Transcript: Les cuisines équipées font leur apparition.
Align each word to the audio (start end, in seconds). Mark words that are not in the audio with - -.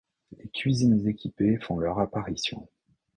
Les 0.35 0.49
cuisines 0.49 1.07
équipées 1.07 1.59
font 1.59 1.77
leur 1.77 1.99
apparition. 1.99 2.67